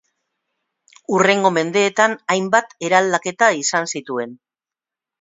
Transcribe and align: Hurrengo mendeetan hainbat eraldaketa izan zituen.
Hurrengo 1.17 1.51
mendeetan 1.59 2.17
hainbat 2.37 2.75
eraldaketa 2.91 3.55
izan 3.63 3.91
zituen. 3.97 4.39